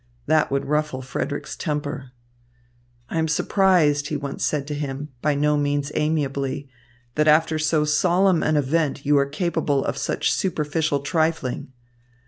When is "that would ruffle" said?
0.25-1.03